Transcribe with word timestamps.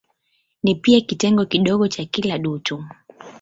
Ni 0.63 0.75
pia 0.75 1.01
kitengo 1.01 1.45
kidogo 1.45 1.87
cha 1.87 2.05
kila 2.05 2.37
dutu. 2.37 2.83